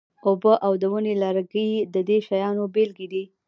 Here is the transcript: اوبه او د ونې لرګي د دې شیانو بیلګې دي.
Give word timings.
اوبه 0.27 0.53
او 0.65 0.73
د 0.81 0.83
ونې 0.93 1.13
لرګي 1.23 1.69
د 1.93 1.95
دې 2.07 2.17
شیانو 2.27 2.63
بیلګې 2.75 3.07
دي. 3.13 3.23